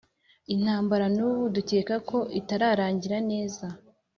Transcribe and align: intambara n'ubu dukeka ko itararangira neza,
intambara 0.53 1.05
n'ubu 1.15 1.43
dukeka 1.55 1.95
ko 2.09 2.17
itararangira 2.39 3.17
neza, 3.31 3.65